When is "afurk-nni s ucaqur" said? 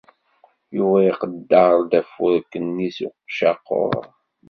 1.99-3.97